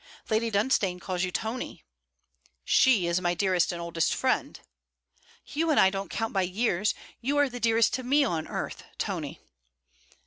[0.31, 1.83] 'Lady Dunstane calls you Tony.'
[2.65, 4.61] 'She is my dearest and oldest friend.'
[5.45, 6.95] 'You and I don't count by years.
[7.19, 9.39] You are the dearest to me on earth, Tony!'